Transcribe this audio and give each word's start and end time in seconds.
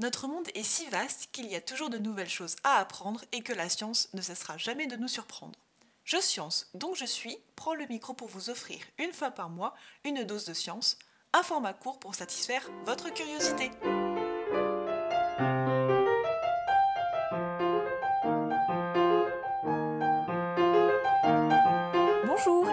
Notre 0.00 0.26
monde 0.26 0.48
est 0.54 0.64
si 0.64 0.86
vaste 0.86 1.28
qu'il 1.30 1.46
y 1.46 1.54
a 1.54 1.60
toujours 1.60 1.88
de 1.88 1.98
nouvelles 1.98 2.28
choses 2.28 2.56
à 2.64 2.78
apprendre 2.78 3.24
et 3.30 3.42
que 3.42 3.52
la 3.52 3.68
science 3.68 4.08
ne 4.12 4.22
cessera 4.22 4.58
jamais 4.58 4.88
de 4.88 4.96
nous 4.96 5.08
surprendre. 5.08 5.58
Je 6.04 6.20
Science, 6.20 6.68
donc 6.74 6.96
je 6.96 7.04
suis, 7.04 7.38
prends 7.54 7.74
le 7.74 7.86
micro 7.86 8.12
pour 8.12 8.28
vous 8.28 8.50
offrir 8.50 8.80
une 8.98 9.12
fois 9.12 9.30
par 9.30 9.48
mois 9.48 9.74
une 10.04 10.24
dose 10.24 10.44
de 10.46 10.52
science, 10.52 10.98
un 11.32 11.42
format 11.42 11.72
court 11.72 12.00
pour 12.00 12.14
satisfaire 12.14 12.68
votre 12.84 13.12
curiosité. 13.14 13.70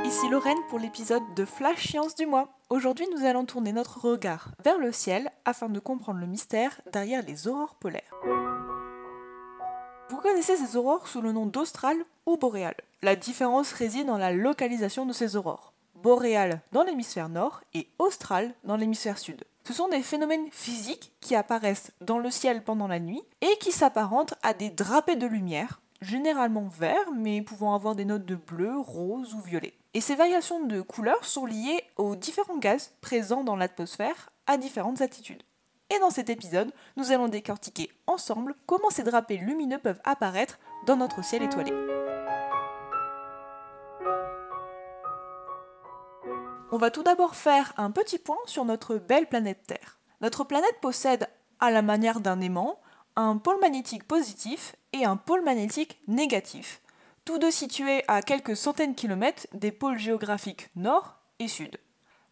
Ici 0.05 0.27
Lorraine 0.27 0.57
pour 0.69 0.79
l'épisode 0.79 1.21
de 1.35 1.45
Flash 1.45 1.87
Science 1.87 2.15
du 2.15 2.25
mois. 2.25 2.49
Aujourd'hui, 2.71 3.05
nous 3.15 3.23
allons 3.25 3.45
tourner 3.45 3.71
notre 3.71 4.01
regard 4.03 4.49
vers 4.63 4.79
le 4.79 4.91
ciel 4.91 5.29
afin 5.45 5.69
de 5.69 5.79
comprendre 5.79 6.19
le 6.19 6.25
mystère 6.25 6.81
derrière 6.91 7.21
les 7.23 7.47
aurores 7.47 7.75
polaires. 7.75 8.11
Vous 10.09 10.17
connaissez 10.17 10.57
ces 10.57 10.75
aurores 10.75 11.07
sous 11.07 11.21
le 11.21 11.31
nom 11.31 11.45
d'austral 11.45 11.95
ou 12.25 12.37
boréal. 12.37 12.73
La 13.03 13.15
différence 13.15 13.71
réside 13.71 14.07
dans 14.07 14.17
la 14.17 14.33
localisation 14.33 15.05
de 15.05 15.13
ces 15.13 15.35
aurores. 15.35 15.73
Boréal 15.93 16.61
dans 16.71 16.83
l'hémisphère 16.83 17.29
nord 17.29 17.61
et 17.75 17.87
austral 17.99 18.55
dans 18.63 18.77
l'hémisphère 18.77 19.19
sud. 19.19 19.43
Ce 19.63 19.73
sont 19.73 19.89
des 19.89 20.01
phénomènes 20.01 20.49
physiques 20.51 21.13
qui 21.21 21.35
apparaissent 21.35 21.91
dans 22.01 22.17
le 22.17 22.31
ciel 22.31 22.63
pendant 22.63 22.87
la 22.87 22.99
nuit 22.99 23.21
et 23.41 23.57
qui 23.59 23.71
s'apparentent 23.71 24.33
à 24.41 24.55
des 24.55 24.71
drapés 24.71 25.17
de 25.17 25.27
lumière, 25.27 25.81
généralement 26.01 26.67
verts 26.67 27.11
mais 27.15 27.41
pouvant 27.41 27.75
avoir 27.75 27.95
des 27.95 28.05
notes 28.05 28.25
de 28.25 28.35
bleu, 28.35 28.77
rose 28.77 29.33
ou 29.33 29.39
violet. 29.39 29.73
Et 29.93 30.01
ces 30.01 30.15
variations 30.15 30.65
de 30.65 30.81
couleurs 30.81 31.25
sont 31.25 31.45
liées 31.45 31.83
aux 31.97 32.15
différents 32.15 32.57
gaz 32.57 32.93
présents 33.01 33.43
dans 33.43 33.55
l'atmosphère 33.55 34.29
à 34.47 34.57
différentes 34.57 35.01
altitudes. 35.01 35.43
Et 35.93 35.99
dans 35.99 36.09
cet 36.09 36.29
épisode, 36.29 36.71
nous 36.95 37.11
allons 37.11 37.27
décortiquer 37.27 37.89
ensemble 38.07 38.55
comment 38.65 38.89
ces 38.89 39.03
drapés 39.03 39.37
lumineux 39.37 39.79
peuvent 39.79 40.01
apparaître 40.05 40.59
dans 40.85 40.95
notre 40.95 41.23
ciel 41.23 41.43
étoilé. 41.43 41.73
On 46.71 46.77
va 46.77 46.89
tout 46.89 47.03
d'abord 47.03 47.35
faire 47.35 47.73
un 47.75 47.91
petit 47.91 48.17
point 48.17 48.37
sur 48.45 48.63
notre 48.63 48.95
belle 48.95 49.27
planète 49.27 49.63
Terre. 49.67 49.99
Notre 50.21 50.45
planète 50.45 50.79
possède, 50.81 51.27
à 51.59 51.69
la 51.69 51.81
manière 51.81 52.21
d'un 52.21 52.39
aimant, 52.39 52.79
un 53.17 53.35
pôle 53.35 53.59
magnétique 53.59 54.07
positif 54.07 54.77
et 54.93 55.05
un 55.05 55.17
pôle 55.17 55.43
magnétique 55.43 55.99
négatif, 56.07 56.81
tous 57.25 57.37
deux 57.37 57.51
situés 57.51 58.03
à 58.07 58.21
quelques 58.21 58.57
centaines 58.57 58.91
de 58.91 58.99
kilomètres 58.99 59.47
des 59.53 59.71
pôles 59.71 59.99
géographiques 59.99 60.69
nord 60.75 61.17
et 61.39 61.47
sud. 61.47 61.77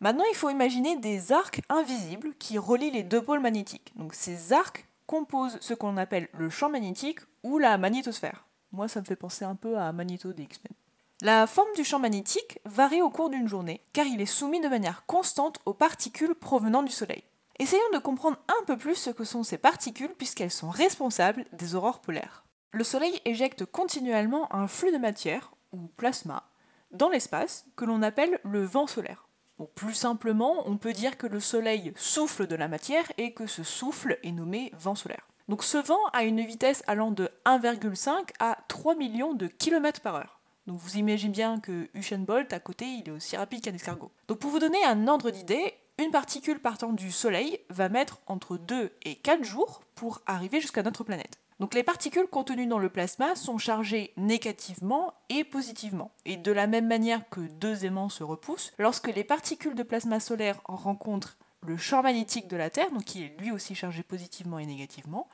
Maintenant, 0.02 0.24
il 0.32 0.36
faut 0.36 0.50
imaginer 0.50 0.96
des 0.98 1.32
arcs 1.32 1.62
invisibles 1.70 2.34
qui 2.40 2.58
relient 2.58 2.92
les 2.92 3.04
deux 3.04 3.22
pôles 3.22 3.42
magnétiques. 3.42 3.92
Donc 3.96 4.14
ces 4.14 4.54
arcs 4.54 4.88
composent 5.08 5.58
ce 5.60 5.74
qu'on 5.74 5.98
appelle 5.98 6.30
le 6.38 6.50
champ 6.50 6.70
magnétique 6.70 7.20
ou 7.44 7.58
la 7.58 7.78
magnétosphère. 7.78 8.46
Moi, 8.72 8.88
ça 8.88 9.02
me 9.02 9.06
fait 9.06 9.16
penser 9.16 9.44
un 9.44 9.56
peu 9.56 9.78
à 9.78 9.92
Magneto 9.92 10.32
des 10.32 10.44
X-Men. 10.44 10.74
La 11.22 11.48
forme 11.48 11.74
du 11.76 11.84
champ 11.84 12.00
magnétique 12.00 12.60
varie 12.64 13.02
au 13.02 13.10
cours 13.10 13.30
d'une 13.30 13.48
journée, 13.48 13.82
car 13.92 14.06
il 14.06 14.22
est 14.22 14.26
soumis 14.26 14.62
de 14.62 14.70
manière 14.70 15.06
constante 15.06 15.60
aux 15.66 15.74
particules 15.74 16.36
provenant 16.36 16.84
du 16.84 16.92
Soleil. 16.92 17.24
Essayons 17.58 17.82
de 17.94 18.00
comprendre 18.00 18.38
un 18.48 18.66
peu 18.66 18.78
plus 18.78 18.96
ce 18.96 19.10
que 19.10 19.26
sont 19.26 19.44
ces 19.44 19.58
particules 19.58 20.14
puisqu'elles 20.18 20.52
sont 20.52 20.70
responsables 20.70 21.46
des 21.52 21.76
aurores 21.76 22.00
polaires. 22.00 22.46
Le 22.72 22.84
Soleil 22.84 23.20
éjecte 23.26 23.66
continuellement 23.66 24.54
un 24.54 24.68
flux 24.68 24.92
de 24.92 25.00
matière, 25.00 25.56
ou 25.72 25.88
plasma, 25.98 26.44
dans 26.92 27.10
l'espace 27.10 27.66
que 27.76 27.84
l'on 27.84 28.04
appelle 28.04 28.40
le 28.44 28.64
vent 28.64 28.86
solaire. 28.86 29.28
plus 29.74 29.96
simplement, 29.96 30.64
on 30.68 30.78
peut 30.78 30.94
dire 30.94 31.18
que 31.18 31.26
le 31.26 31.40
Soleil 31.40 31.94
souffle 31.96 32.46
de 32.46 32.56
la 32.56 32.68
matière 32.68 33.12
et 33.18 33.34
que 33.34 33.48
ce 33.48 33.64
souffle 33.64 34.20
est 34.22 34.32
nommé 34.32 34.72
vent 34.78 34.94
solaire. 34.94 35.28
Donc 35.48 35.64
ce 35.64 35.80
vent 35.80 36.00
a 36.14 36.24
une 36.24 36.42
vitesse 36.42 36.84
allant 36.86 37.10
de 37.10 37.32
1,5 37.48 38.30
à 38.40 38.60
3 38.68 38.94
millions 38.94 39.34
de 39.34 39.48
km 39.48 40.00
par 40.02 40.16
heure. 40.16 40.40
Donc 40.68 40.78
vous 40.78 40.98
imaginez 40.98 41.32
bien 41.32 41.60
que 41.60 41.90
Usain 41.96 42.24
à 42.52 42.60
côté, 42.60 42.86
il 42.86 43.08
est 43.08 43.12
aussi 43.12 43.36
rapide 43.36 43.62
qu'un 43.62 43.74
escargot. 43.74 44.12
Donc 44.28 44.38
pour 44.38 44.52
vous 44.52 44.60
donner 44.60 44.84
un 44.86 45.08
ordre 45.08 45.32
d'idée, 45.32 45.74
une 45.98 46.12
particule 46.12 46.60
partant 46.60 46.94
du 46.94 47.12
Soleil 47.12 47.60
va 47.70 47.90
mettre 47.90 48.20
entre 48.28 48.58
2 48.58 48.92
et 49.06 49.16
4 49.16 49.44
jours 49.44 49.82
pour 49.96 50.22
arriver 50.28 50.62
jusqu'à 50.62 50.84
notre 50.84 51.04
planète. 51.04 51.40
Donc 51.60 51.74
les 51.74 51.84
particules 51.84 52.28
contenues 52.28 52.68
dans 52.68 52.80
le 52.80 52.90
plasma 52.90 53.36
sont 53.36 53.58
chargées 53.58 54.14
négativement 54.16 55.14
et 55.28 55.44
positivement. 55.44 56.12
Et 56.26 56.38
de 56.38 56.52
la 56.54 56.68
même 56.68 56.88
manière 56.88 57.28
que 57.30 57.42
deux 57.42 57.84
aimants 57.84 58.10
se 58.10 58.24
repoussent, 58.24 58.74
lorsque 58.78 59.08
les 59.08 59.26
particules 59.26 59.76
de 59.76 59.84
plasma 59.84 60.22
solaire 60.22 60.62
rencontrent 60.66 61.38
le 61.62 61.76
champ 61.76 62.02
magnétique 62.02 62.48
de 62.48 62.56
la 62.56 62.70
Terre, 62.70 62.92
donc 62.92 63.04
qui 63.04 63.24
est 63.24 63.36
lui 63.40 63.52
aussi 63.52 63.76
chargé 63.76 64.04
positivement 64.04 64.60
et 64.60 64.66
négativement, 64.66 65.28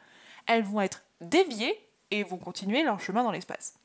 elles 0.47 0.63
vont 0.63 0.81
être 0.81 1.03
déviées 1.21 1.77
et 2.09 2.23
vont 2.23 2.37
continuer 2.37 2.81
leur 2.81 2.99
chemin 2.99 3.23
dans 3.23 3.31
l'espace. 3.31 3.75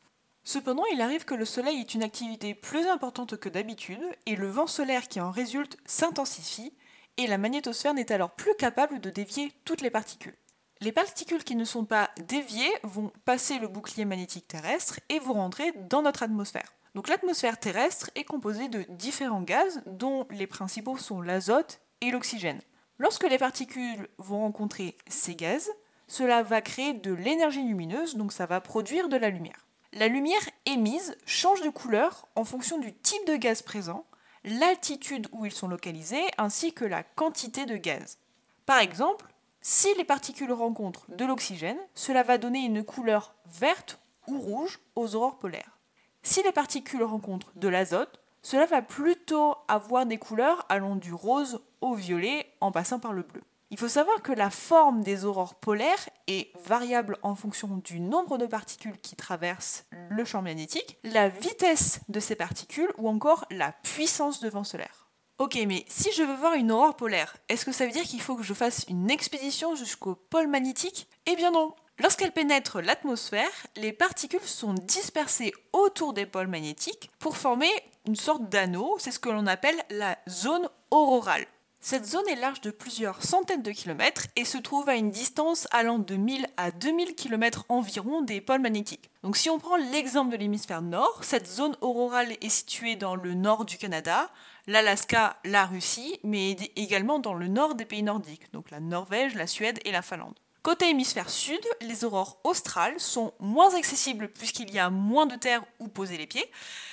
Cependant, 0.43 0.85
il 0.93 1.03
arrive 1.03 1.27
que 1.27 1.35
le 1.35 1.45
Soleil 1.45 1.81
ait 1.81 1.95
une 1.95 2.03
activité 2.03 2.55
plus 2.55 2.87
importante 2.87 3.37
que 3.37 3.51
d'habitude 3.51 4.03
et 4.25 4.37
le 4.37 4.49
vent 4.49 4.67
solaire 4.67 5.09
qui 5.09 5.21
en 5.21 5.31
résulte 5.31 5.77
s'intensifie 5.85 6.73
et 7.19 7.27
la 7.27 7.37
magnétosphère 7.37 7.93
n'est 7.93 8.13
alors 8.13 8.31
plus 8.31 8.55
capable 8.55 9.01
de 9.01 9.11
dévier 9.11 9.53
toutes 9.67 9.83
les 9.83 9.91
particules. 9.91 10.37
Les 10.83 10.93
particules 10.93 11.45
qui 11.45 11.57
ne 11.57 11.67
sont 11.67 11.85
pas 11.85 12.09
déviées 12.27 12.73
vont 12.85 13.13
passer 13.27 13.59
le 13.59 13.69
bouclier 13.69 14.07
magnétique 14.07 14.49
terrestre 14.49 14.99
et 15.11 15.19
vont 15.19 15.35
rentrer 15.35 15.73
dans 15.91 16.01
notre 16.01 16.23
atmosphère. 16.23 16.73
Donc 16.95 17.09
l'atmosphère 17.09 17.61
terrestre 17.61 18.11
est 18.15 18.25
composée 18.25 18.69
de 18.69 18.87
différents 18.89 19.43
gaz 19.43 19.83
dont 19.85 20.27
les 20.31 20.47
principaux 20.47 20.97
sont 20.97 21.21
l'azote 21.21 21.81
et 22.01 22.11
l'oxygène. 22.11 22.63
Lorsque 22.99 23.29
les 23.29 23.37
particules 23.37 24.09
vont 24.17 24.41
rencontrer 24.41 24.97
ces 25.07 25.35
gaz, 25.35 25.71
cela 26.09 26.43
va 26.43 26.63
créer 26.63 26.95
de 26.95 27.13
l'énergie 27.13 27.63
lumineuse, 27.63 28.17
donc 28.17 28.33
ça 28.33 28.47
va 28.47 28.63
produire 28.63 29.11
de 29.11 29.19
la 29.19 29.29
lumière. 29.29 29.67
La 29.93 30.09
lumière 30.09 30.49
émise 30.65 31.15
change 31.27 31.61
de 31.61 31.69
couleur 31.69 32.27
en 32.37 32.45
fonction 32.45 32.79
du 32.79 32.95
type 32.95 33.27
de 33.27 33.37
gaz 33.37 33.61
présent, 33.61 34.07
l'altitude 34.45 35.29
où 35.33 35.45
ils 35.45 35.53
sont 35.53 35.69
localisés, 35.69 36.25
ainsi 36.39 36.73
que 36.73 36.87
la 36.87 37.03
quantité 37.03 37.67
de 37.67 37.77
gaz. 37.77 38.19
Par 38.65 38.79
exemple, 38.79 39.27
si 39.63 39.89
les 39.95 40.05
particules 40.05 40.53
rencontrent 40.53 41.07
de 41.09 41.25
l'oxygène, 41.25 41.79
cela 41.95 42.23
va 42.23 42.39
donner 42.39 42.61
une 42.61 42.85
couleur 42.85 43.35
verte 43.47 44.01
ou 44.27 44.39
rouge 44.39 44.81
aux 44.97 45.15
aurores 45.15 45.39
polaires. 45.39 45.79
Si 46.23 46.43
les 46.43 46.53
particules 46.53 47.03
rencontrent 47.03 47.53
de 47.57 47.69
l'azote, 47.69 48.21
cela 48.43 48.67
va 48.67 48.81
plutôt 48.81 49.55
avoir 49.69 50.07
des 50.07 50.19
couleurs 50.19 50.65
allant 50.69 50.97
du 50.97 51.13
rose 51.13 51.61
au 51.81 51.95
violet 51.95 52.47
en 52.61 52.73
passant 52.73 52.99
par 52.99 53.13
le 53.13 53.23
bleu. 53.23 53.43
Il 53.73 53.79
faut 53.79 53.89
savoir 53.89 54.21
que 54.23 54.33
la 54.33 54.51
forme 54.51 55.03
des 55.03 55.25
aurores 55.25 55.55
polaires 55.55 56.09
est 56.27 56.51
variable 56.67 57.19
en 57.23 57.37
fonction 57.37 57.81
du 57.85 58.01
nombre 58.01 58.37
de 58.37 58.47
particules 58.47 58.99
qui 58.99 59.15
traversent 59.15 59.85
le 60.09 60.25
champ 60.25 60.43
magnétique, 60.43 60.99
la 61.05 61.29
vitesse 61.29 62.01
de 62.09 62.19
ces 62.19 62.35
particules 62.35 62.91
ou 62.99 63.09
encore 63.09 63.45
la 63.51 63.73
puissance 63.73 64.41
de 64.41 64.49
vent 64.49 64.65
solaire. 64.65 65.00
Ok, 65.41 65.59
mais 65.67 65.87
si 65.89 66.13
je 66.13 66.23
veux 66.23 66.37
voir 66.37 66.53
une 66.53 66.71
aurore 66.71 66.97
polaire, 66.97 67.35
est-ce 67.49 67.65
que 67.65 67.73
ça 67.73 67.87
veut 67.87 67.93
dire 67.93 68.03
qu'il 68.03 68.21
faut 68.21 68.37
que 68.37 68.43
je 68.43 68.53
fasse 68.53 68.85
une 68.91 69.11
expédition 69.11 69.75
jusqu'au 69.75 70.15
pôle 70.15 70.49
magnétique? 70.49 71.09
Eh 71.25 71.35
bien 71.35 71.51
non. 71.51 71.75
Lorsqu'elles 71.99 72.31
pénètrent 72.31 72.83
l'atmosphère, 72.83 73.51
les 73.77 73.95
particules 73.95 74.39
sont 74.43 74.75
dispersées 74.75 75.55
autour 75.73 76.13
des 76.13 76.27
pôles 76.27 76.49
magnétiques 76.49 77.11
pour 77.19 77.39
former 77.39 77.71
une 78.07 78.17
sorte 78.17 78.51
d'anneau, 78.51 78.97
c'est 78.99 79.13
ce 79.13 79.19
que 79.19 79.31
l'on 79.31 79.47
appelle 79.47 79.83
la 79.89 80.19
zone 80.29 80.69
aurorale. 80.91 81.47
Cette 81.83 82.05
zone 82.05 82.29
est 82.29 82.37
large 82.37 82.61
de 82.61 82.71
plusieurs 82.71 83.23
centaines 83.23 83.63
de 83.63 83.71
kilomètres 83.71 84.27
et 84.37 84.45
se 84.45 84.59
trouve 84.59 84.91
à 84.91 84.97
une 84.97 85.11
distance 85.11 85.67
allant 85.71 85.99
de 85.99 86.15
1000 86.15 86.47
à 86.59 86.71
2000 86.73 87.15
km 87.15 87.65
environ 87.71 88.21
des 88.21 88.43
pôles 88.43 88.61
magnétiques. 88.61 89.11
Donc 89.23 89.39
si 89.39 89.49
on 89.49 89.59
prend 89.59 89.77
l'exemple 89.77 90.31
de 90.31 90.37
l'hémisphère 90.37 90.83
nord, 90.83 91.21
cette 91.23 91.47
zone 91.47 91.75
aurorale 91.81 92.33
est 92.43 92.51
située 92.51 92.97
dans 92.97 93.15
le 93.15 93.33
nord 93.33 93.65
du 93.65 93.79
Canada, 93.79 94.31
l'Alaska, 94.67 95.39
la 95.47 95.65
Russie, 95.65 96.21
mais 96.23 96.51
également 96.77 97.19
dans 97.19 97.35
le 97.35 97.49
nord 97.49 97.75
des 97.75 97.87
pays 97.87 98.03
nordiques, 98.03 98.53
donc 98.53 98.71
la 98.71 98.81
Norvège, 98.81 99.35
la 99.35 99.47
Suède 99.47 99.81
et 99.87 99.91
la 99.91 100.03
Finlande. 100.03 100.39
Côté 100.63 100.91
hémisphère 100.91 101.31
sud, 101.31 101.61
les 101.81 102.05
aurores 102.05 102.39
australes 102.45 103.01
sont 103.01 103.33
moins 103.41 103.75
accessibles 103.75 104.29
puisqu'il 104.29 104.71
y 104.71 104.79
a 104.79 104.91
moins 104.91 105.25
de 105.25 105.37
terre 105.37 105.65
où 105.79 105.89
poser 105.89 106.19
les 106.19 106.27
pieds. 106.27 106.51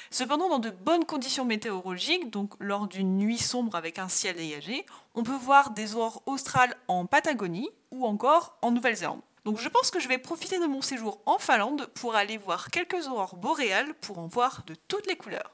Cependant, 0.10 0.48
dans 0.48 0.60
de 0.60 0.70
bonnes 0.70 1.04
conditions 1.04 1.44
météorologiques, 1.44 2.30
donc 2.30 2.54
lors 2.60 2.88
d'une 2.88 3.18
nuit 3.18 3.38
sombre 3.38 3.76
avec 3.76 4.00
un 4.00 4.08
ciel 4.08 4.38
dégagé, 4.38 4.86
on 5.16 5.24
peut 5.24 5.36
voir 5.36 5.72
des 5.72 5.96
aurores 5.96 6.24
australes 6.28 6.78
en 6.88 7.06
Patagonie 7.06 7.70
ou 7.92 8.06
encore 8.06 8.58
en 8.62 8.72
Nouvelle-Zélande. 8.72 9.20
Donc 9.44 9.60
je 9.60 9.68
pense 9.68 9.92
que 9.92 10.00
je 10.00 10.08
vais 10.08 10.18
profiter 10.18 10.60
de 10.60 10.66
mon 10.66 10.82
séjour 10.82 11.20
en 11.26 11.38
Finlande 11.38 11.88
pour 11.88 12.16
aller 12.16 12.38
voir 12.38 12.72
quelques 12.72 13.08
aurores 13.08 13.36
boréales 13.36 13.94
pour 13.96 14.20
en 14.20 14.28
voir 14.28 14.64
de 14.66 14.76
toutes 14.88 15.08
les 15.08 15.18
couleurs. 15.18 15.52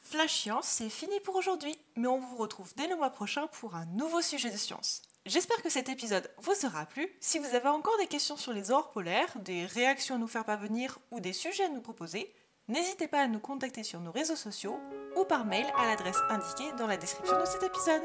Flash 0.00 0.40
Science, 0.40 0.66
c'est 0.66 0.88
fini 0.88 1.20
pour 1.20 1.36
aujourd'hui, 1.36 1.76
mais 1.96 2.08
on 2.08 2.18
vous 2.18 2.36
retrouve 2.36 2.72
dès 2.76 2.88
le 2.88 2.96
mois 2.96 3.10
prochain 3.10 3.46
pour 3.48 3.74
un 3.74 3.84
nouveau 3.84 4.22
sujet 4.22 4.50
de 4.50 4.56
science. 4.56 5.02
J'espère 5.24 5.62
que 5.62 5.70
cet 5.70 5.88
épisode 5.88 6.28
vous 6.38 6.66
aura 6.66 6.84
plu. 6.84 7.08
Si 7.20 7.38
vous 7.38 7.54
avez 7.54 7.68
encore 7.68 7.96
des 7.98 8.08
questions 8.08 8.36
sur 8.36 8.52
les 8.52 8.72
aurores 8.72 8.90
polaires, 8.90 9.32
des 9.36 9.66
réactions 9.66 10.16
à 10.16 10.18
nous 10.18 10.26
faire 10.26 10.44
parvenir 10.44 10.98
ou 11.12 11.20
des 11.20 11.32
sujets 11.32 11.64
à 11.64 11.68
nous 11.68 11.80
proposer, 11.80 12.34
n'hésitez 12.66 13.06
pas 13.06 13.20
à 13.20 13.28
nous 13.28 13.38
contacter 13.38 13.84
sur 13.84 14.00
nos 14.00 14.10
réseaux 14.10 14.34
sociaux 14.34 14.80
ou 15.16 15.24
par 15.24 15.44
mail 15.44 15.66
à 15.78 15.86
l'adresse 15.86 16.18
indiquée 16.28 16.72
dans 16.76 16.88
la 16.88 16.96
description 16.96 17.38
de 17.38 17.46
cet 17.46 17.62
épisode. 17.62 18.02